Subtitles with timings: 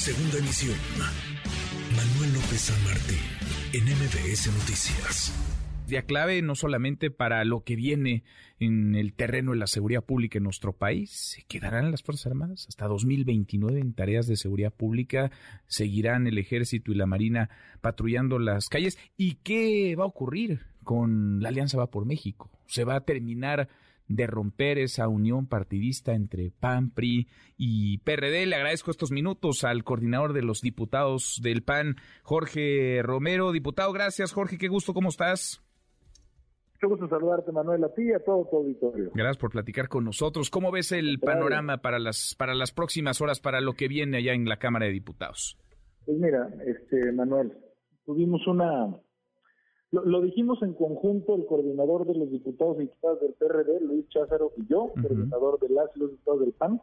[0.00, 0.78] Segunda emisión.
[1.94, 3.18] Manuel López San Martín,
[3.74, 5.30] en MBS Noticias.
[5.88, 8.24] Día clave no solamente para lo que viene
[8.60, 12.64] en el terreno de la seguridad pública en nuestro país, se quedarán las Fuerzas Armadas
[12.66, 15.30] hasta 2029 en tareas de seguridad pública,
[15.66, 17.50] seguirán el ejército y la marina
[17.82, 18.96] patrullando las calles.
[19.18, 22.50] ¿Y qué va a ocurrir con la Alianza Va por México?
[22.68, 23.68] ¿Se va a terminar
[24.10, 28.44] de romper esa unión partidista entre PAN, PRI y PRD.
[28.44, 33.52] Le agradezco estos minutos al coordinador de los diputados del PAN, Jorge Romero.
[33.52, 35.62] Diputado, gracias Jorge, qué gusto, ¿cómo estás?
[36.80, 39.10] Qué gusto saludarte, Manuel, a ti y a todo tu auditorio.
[39.14, 40.50] Gracias por platicar con nosotros.
[40.50, 44.32] ¿Cómo ves el panorama para las, para las próximas horas, para lo que viene allá
[44.32, 45.58] en la Cámara de Diputados?
[46.04, 47.52] Pues mira, este Manuel,
[48.06, 48.88] tuvimos una
[49.92, 54.52] lo, dijimos en conjunto el coordinador de los diputados y diputadas del PRD, Luis Cházaro,
[54.56, 56.80] y yo, coordinador de las y los diputados del PAN.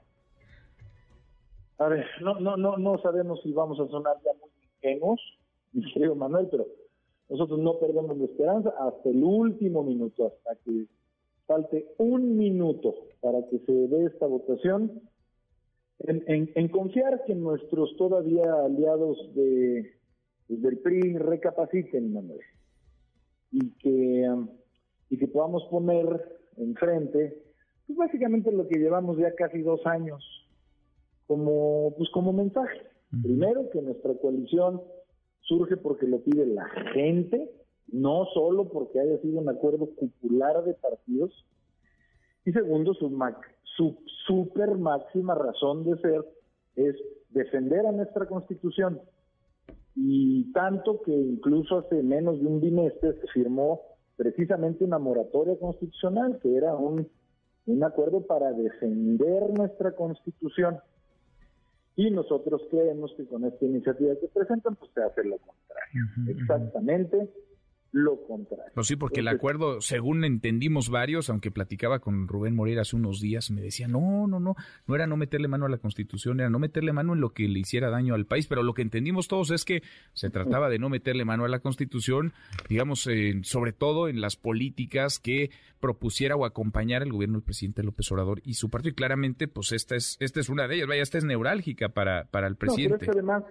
[1.78, 5.22] A ver, no, no, no, no sabemos si vamos a sonar ya muy ingenuos,
[5.72, 6.66] mi querido Manuel, pero
[7.30, 10.86] nosotros no perdemos la esperanza hasta el último minuto, hasta que
[11.46, 15.02] falte un minuto para que se dé esta votación,
[16.00, 19.94] en, en confiar que nuestros todavía aliados de,
[20.48, 22.40] del PRI recapaciten, Manuel
[23.52, 24.30] y que,
[25.10, 27.42] y que podamos poner enfrente,
[27.86, 30.24] pues básicamente lo que llevamos ya casi dos años
[31.28, 32.82] como, pues como mensaje.
[33.22, 34.82] Primero, que nuestra coalición
[35.42, 37.50] surge porque lo pide la gente,
[37.88, 41.46] no solo porque haya sido un acuerdo popular de partidos.
[42.46, 43.10] Y segundo, su,
[43.76, 46.26] su super máxima razón de ser
[46.76, 46.96] es
[47.30, 49.02] defender a nuestra constitución,
[50.00, 53.82] y tanto que incluso hace menos de un bimestre se firmó
[54.16, 57.10] precisamente una moratoria constitucional, que era un,
[57.66, 60.78] un acuerdo para defender nuestra constitución.
[61.96, 66.04] Y nosotros creemos que con esta iniciativa que presentan, pues se hace lo contrario.
[66.28, 67.30] Exactamente
[67.92, 68.72] lo contrario.
[68.74, 73.22] Pues sí, porque el acuerdo, según entendimos varios, aunque platicaba con Rubén Moreira hace unos
[73.22, 74.56] días, me decía, no, no, no,
[74.86, 77.48] no era no meterle mano a la Constitución, era no meterle mano en lo que
[77.48, 79.84] le hiciera daño al país, pero lo que entendimos todos es que
[80.14, 82.34] se trataba de no meterle mano a la Constitución,
[82.70, 83.08] digamos,
[83.44, 85.50] sobre todo en las políticas que
[85.80, 89.72] propusiera o acompañara el gobierno del presidente López Obrador y su partido, y claramente, pues
[89.72, 93.06] esta es, esta es una de ellas, vaya, esta es neurálgica para, para el presidente.
[93.06, 93.44] No, además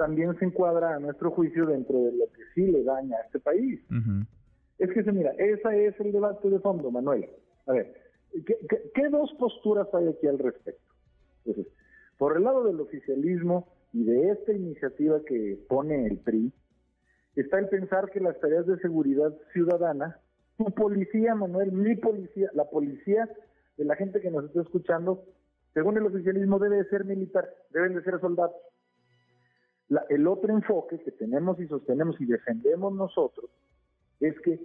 [0.00, 3.38] también se encuadra a nuestro juicio dentro de lo que sí le daña a este
[3.38, 3.82] país.
[4.78, 7.28] Es que, mira, ese es el debate de fondo, Manuel.
[7.66, 7.92] A ver,
[8.46, 10.94] ¿qué, dos posturas hay aquí al respecto?
[11.44, 11.70] Entonces,
[12.16, 16.50] por el lado del oficialismo y de esta iniciativa que pone el PRI,
[17.36, 20.18] está el pensar que las tareas de seguridad ciudadana,
[20.56, 23.28] tu policía, Manuel, mi policía, la policía
[23.76, 25.24] de la gente que nos está escuchando,
[25.74, 28.56] según el oficialismo debe de ser militar, deben de ser soldados
[30.08, 33.50] el otro enfoque que tenemos y sostenemos y defendemos nosotros
[34.20, 34.60] es que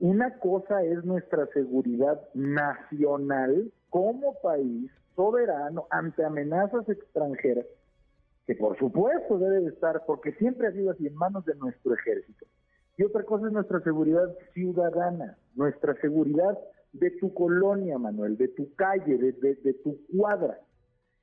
[0.00, 7.66] una cosa es nuestra seguridad nacional como país soberano ante amenazas extranjeras,
[8.46, 11.94] que por supuesto debe de estar, porque siempre ha sido así, en manos de nuestro
[11.94, 12.46] ejército.
[12.96, 16.58] Y otra cosa es nuestra seguridad ciudadana, nuestra seguridad
[16.92, 20.58] de tu colonia, Manuel, de tu calle, de, de tu cuadra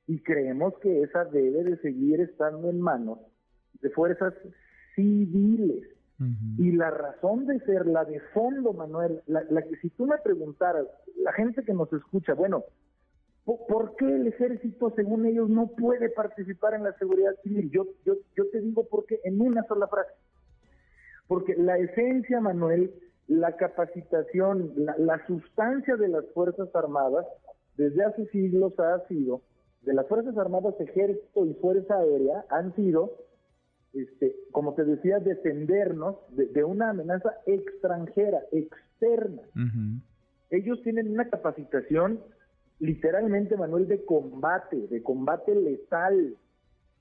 [0.06, 3.18] y creemos que esa debe de seguir estando en manos
[3.80, 4.34] de fuerzas
[4.94, 5.88] civiles.
[6.56, 10.86] Y la razón de ser, la de fondo, Manuel, la, que si tú me preguntaras,
[11.18, 12.64] la gente que nos escucha, bueno,
[13.44, 17.70] ¿por qué el ejército, según ellos, no puede participar en la seguridad civil?
[17.70, 20.12] Yo, yo, yo te digo porque en una sola frase.
[21.28, 22.94] Porque la esencia, Manuel,
[23.26, 27.26] la capacitación, la, la sustancia de las Fuerzas Armadas,
[27.76, 29.42] desde hace siglos ha sido
[29.86, 33.12] de las Fuerzas Armadas, Ejército y Fuerza Aérea han sido,
[33.94, 39.42] este, como te decía, defendernos de, una amenaza extranjera, externa.
[40.50, 42.20] Ellos tienen una capacitación
[42.80, 46.36] literalmente, Manuel, de combate, de combate letal,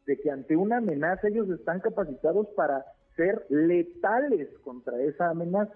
[0.06, 5.74] de que ante una amenaza ellos están capacitados para ser letales contra esa amenaza.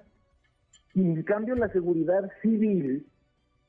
[0.94, 3.06] Y en cambio la seguridad civil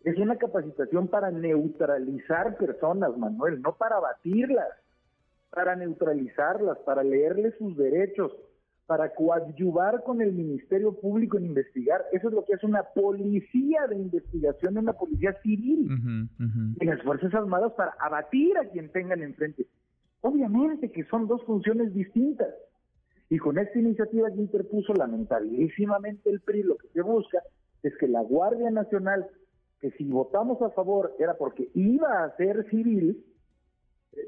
[0.04, 4.68] es una capacitación para neutralizar personas, Manuel, no para batirlas,
[5.50, 8.32] para neutralizarlas, para leerles sus derechos,
[8.86, 12.04] para coadyuvar con el Ministerio Público en investigar.
[12.12, 15.88] Eso es lo que es una policía de investigación, una policía civil
[16.80, 19.66] en las Fuerzas Armadas para abatir a quien tengan enfrente.
[20.22, 22.48] Obviamente que son dos funciones distintas.
[23.28, 27.40] Y con esta iniciativa que interpuso lamentabilísimamente el PRI, lo que se busca
[27.84, 29.28] es que la Guardia Nacional
[29.80, 33.24] que si votamos a favor era porque iba a ser civil,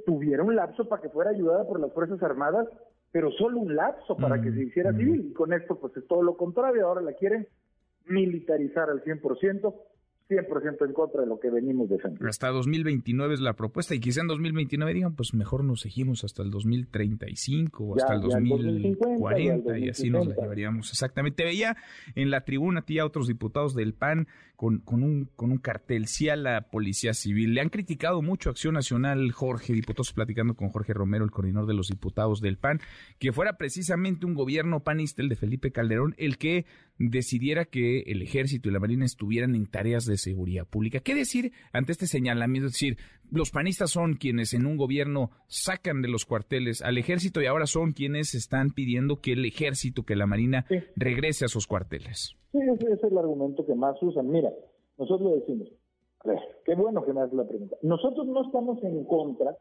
[0.06, 2.69] tuviera un lapso para que fuera ayudada por las Fuerzas Armadas,
[3.10, 5.26] pero solo un lapso para que se hiciera civil.
[5.31, 6.87] Y con esto, pues es todo lo contrario.
[6.87, 7.46] Ahora la quieren
[8.06, 9.75] militarizar al 100%.
[10.32, 12.29] 100% en contra de lo que venimos defendiendo.
[12.29, 16.43] Hasta 2029 es la propuesta y quizá en 2029 digan, pues mejor nos seguimos hasta
[16.43, 20.90] el 2035 o hasta el 2040 y, así nos la llevaríamos.
[20.90, 21.44] Exactamente.
[21.44, 21.76] Veía
[22.14, 26.29] en la tribuna a otros diputados del PAN con, con, un, con un cartel, sí
[26.29, 27.55] a la Policía Civil.
[27.55, 31.75] Le han criticado mucho Acción Nacional, Jorge, diputados platicando con Jorge Romero, el coordinador de
[31.75, 32.81] los diputados del PAN,
[33.19, 36.67] que fuera precisamente un gobierno panista, el de Felipe Calderón, el que
[36.99, 41.00] decidiera que el ejército y la marina estuvieran en tareas de seguridad pública.
[41.00, 42.69] ¿Qué decir ante este señalamiento?
[42.69, 42.96] Es decir,
[43.30, 47.66] los panistas son quienes en un gobierno sacan de los cuarteles al ejército y ahora
[47.66, 50.66] son quienes están pidiendo que el ejército, que la marina
[50.96, 52.36] regrese a sus cuarteles.
[52.52, 54.28] Sí, ese es el argumento que más usan.
[54.30, 54.50] Mira,
[54.98, 55.69] nosotros decimos,
[56.64, 57.76] qué bueno que me haces la pregunta.
[57.82, 59.56] Nosotros no estamos en contra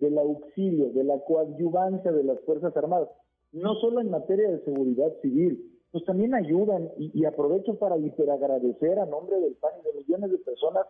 [0.00, 3.08] del auxilio, de la coadyuvancia de las Fuerzas Armadas,
[3.52, 9.06] no solo en materia de seguridad civil, pues también ayudan y, aprovecho para hiperagradecer a
[9.06, 10.84] nombre del PAN y de millones de personas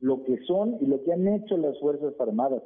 [0.00, 2.60] lo que son y lo que han hecho las Fuerzas Armadas.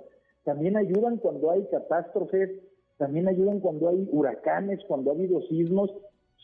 [0.45, 2.53] También ayudan cuando hay catástrofes,
[2.97, 5.91] también ayudan cuando hay huracanes, cuando ha habido sismos,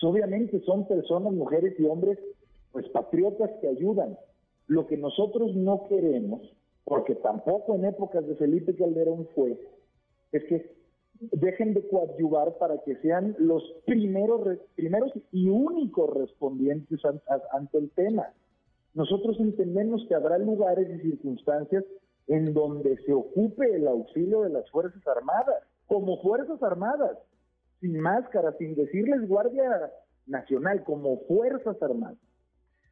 [0.02, 2.19] obviamente son personas, mujeres y hombres,
[2.72, 4.19] pues patriotas que ayudan.
[4.66, 6.43] Lo que nosotros no queremos,
[6.84, 9.58] porque tampoco en épocas de Felipe Calderón fue,
[10.32, 10.70] es que
[11.20, 17.00] dejen de coadyuvar para que sean los primeros, primeros y únicos respondientes
[17.52, 18.28] ante el tema.
[18.94, 21.84] Nosotros entendemos que habrá lugares y circunstancias
[22.26, 27.19] en donde se ocupe el auxilio de las Fuerzas Armadas, como Fuerzas Armadas,
[27.81, 29.90] sin máscara, sin decirles Guardia
[30.26, 32.19] Nacional, como Fuerzas Armadas.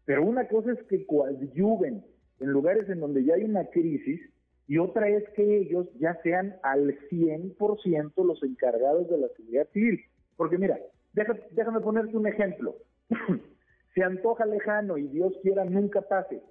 [0.05, 2.05] Pero una cosa es que coadyuven
[2.41, 4.21] en lugares en donde ya hay una crisis
[4.69, 10.01] y otra es que ellos ya sean al 100% los encargados de la seguridad civil.
[10.37, 10.79] Porque mira,
[11.15, 12.77] déjame ponerte un ejemplo.
[13.95, 16.43] Se antoja lejano y Dios quiera nunca pase.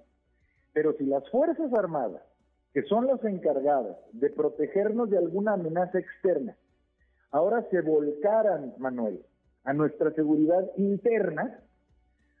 [0.72, 2.22] Pero si las Fuerzas Armadas,
[2.74, 6.56] que son las encargadas de protegernos de alguna amenaza externa,
[7.30, 9.22] ahora se volcaran, Manuel,
[9.62, 11.60] a nuestra seguridad interna,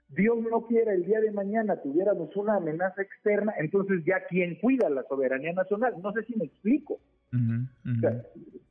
[0.08, 4.88] Dios no quiera el día de mañana tuviéramos una amenaza externa, entonces ya quién cuida
[4.88, 5.94] la soberanía nacional.
[6.02, 6.98] No sé si me explico.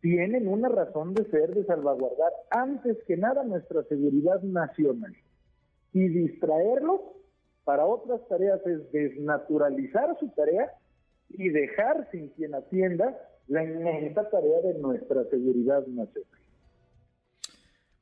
[0.01, 5.15] tienen una razón de ser, de salvaguardar antes que nada nuestra seguridad nacional.
[5.93, 7.01] Y distraerlos
[7.63, 10.71] para otras tareas es desnaturalizar su tarea
[11.29, 13.15] y dejar sin quien atienda
[13.47, 16.39] la inmensa tarea de nuestra seguridad nacional.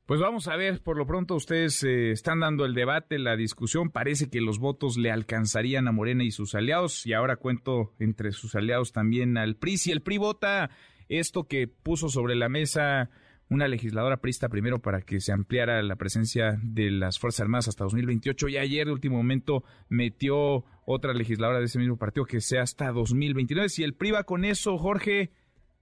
[0.06, 3.90] Pues vamos a ver, por lo pronto ustedes eh, están dando el debate, la discusión,
[3.90, 8.30] parece que los votos le alcanzarían a Morena y sus aliados y ahora cuento entre
[8.30, 9.78] sus aliados también al PRI.
[9.78, 10.70] Si el PRI vota
[11.08, 13.10] esto que puso sobre la mesa
[13.48, 17.82] una legisladora prista primero para que se ampliara la presencia de las Fuerzas Armadas hasta
[17.82, 22.62] 2028 y ayer de último momento metió otra legisladora de ese mismo partido que sea
[22.62, 23.68] hasta 2029.
[23.68, 25.32] Si el PRI va con eso, Jorge,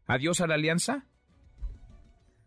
[0.06, 1.04] adiós a la alianza.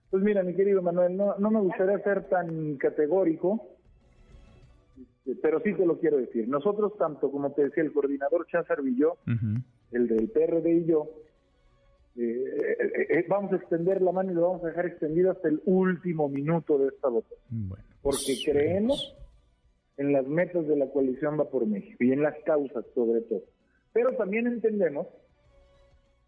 [0.10, 3.78] Pues mira, mi querido Manuel, no, no me gustaría ser tan categórico,
[5.28, 6.48] este, pero sí te lo quiero decir.
[6.48, 9.18] Nosotros, tanto como te decía, el coordinador Cházar y yo,
[9.92, 11.10] el del PRD y yo,
[12.16, 15.50] eh, eh, eh, vamos a extender la mano y lo vamos a dejar extendido hasta
[15.50, 17.70] el último minuto de esta votación.
[18.02, 19.16] porque pues, creemos
[19.98, 23.44] en las metas de la coalición Va por México y en las causas sobre todo.
[23.94, 25.08] Pero también entendemos,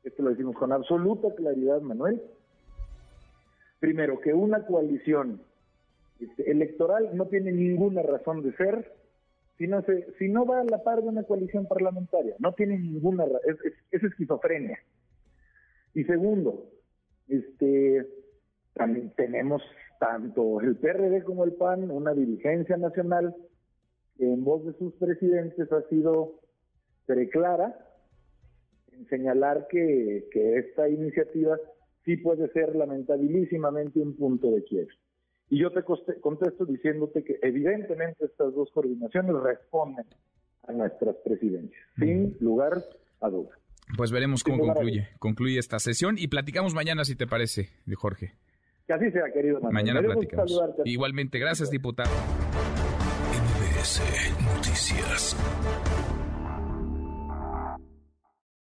[0.04, 2.22] esto lo decimos con absoluta claridad, Manuel,
[3.80, 5.42] primero, que una coalición
[6.20, 8.94] este, electoral no tiene ninguna razón de ser
[9.58, 12.34] si no, se, si no va a la par de una coalición parlamentaria.
[12.40, 14.80] No tiene ninguna es, es, es esquizofrenia.
[15.94, 16.70] Y segundo,
[17.28, 18.08] este,
[18.74, 19.62] también tenemos
[20.00, 23.36] tanto el PRD como el PAN una dirigencia nacional
[24.18, 26.40] que en voz de sus presidentes ha sido
[27.06, 27.78] preclara
[28.94, 31.58] en señalar que, que esta iniciativa
[32.10, 34.96] sí puede ser lamentabilísimamente un punto de quiebre.
[35.50, 35.84] Y yo te
[36.22, 40.06] contesto diciéndote que evidentemente estas dos coordinaciones responden
[40.68, 42.74] a nuestras presidencias, sin lugar
[43.22, 43.60] a dudas.
[43.96, 48.34] Pues veremos cómo concluye, concluye esta sesión y platicamos mañana si te parece, Jorge.
[48.88, 50.60] Que así sea, querido Mañana platicamos.
[50.86, 52.10] Igualmente, gracias, diputado.
[54.56, 55.36] Noticias.